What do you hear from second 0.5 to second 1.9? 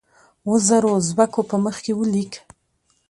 زرو اوزبیکو په مخ